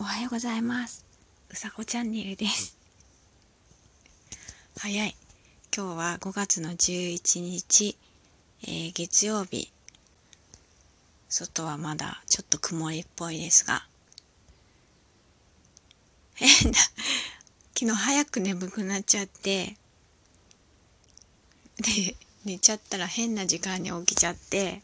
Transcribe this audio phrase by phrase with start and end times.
[0.00, 1.04] おはようございます。
[1.50, 2.74] うさこチャンネルです。
[4.78, 5.14] 早い。
[5.76, 7.98] 今日は5月の11日、
[8.62, 9.70] えー、月曜日。
[11.28, 13.86] 外はまだちょっと曇りっぽいですが。
[16.32, 16.78] 変だ
[17.78, 19.76] 昨日早く眠くなっちゃって。
[21.76, 24.80] で寝ちゃったら変な時間に起きちゃって。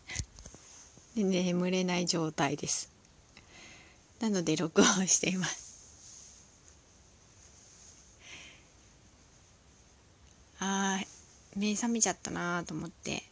[1.17, 2.96] で眠れない状態です。
[4.21, 5.67] なので録音しています。
[10.59, 11.07] あー
[11.59, 13.23] 目覚めちゃったなと思って。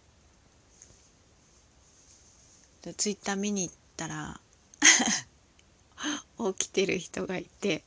[2.97, 4.41] ツイッター見に行ったら
[6.55, 7.83] 起きてる人がいて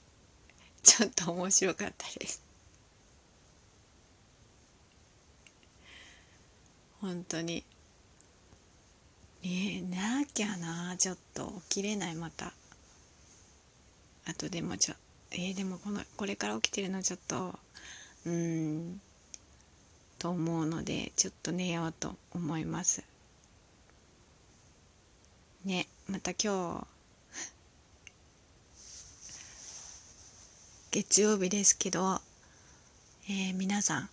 [0.81, 2.41] ちょっと面白かったです。
[6.99, 7.63] 本当に。
[9.43, 11.61] えー、なきゃなちょっと。
[11.69, 12.53] 起きれないまた。
[14.29, 14.95] あとでもちょ
[15.31, 17.57] えー、でもこのこれから起きてるのちょっと
[18.25, 19.01] うん
[20.19, 23.03] と思うのでちょっと寝ようと思います。
[25.63, 26.97] ねまた今日
[30.91, 32.19] 月曜日ですけど、
[33.29, 34.09] えー、皆さん、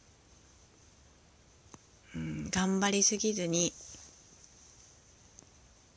[2.17, 3.73] うん、頑張りすぎずに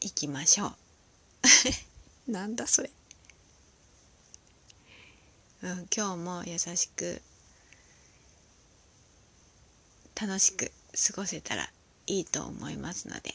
[0.01, 0.67] 行きましょ
[2.27, 2.31] う。
[2.31, 2.89] なんだそれ。
[5.63, 7.21] うん、今日も優しく
[10.19, 10.71] 楽しく
[11.07, 11.69] 過ごせたら
[12.05, 13.33] いいと思いますので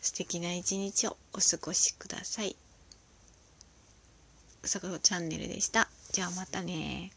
[0.00, 2.56] 素敵な一日をお過ごしください。
[4.64, 5.88] うさこチャンネルでした。
[6.10, 7.12] じゃあまたね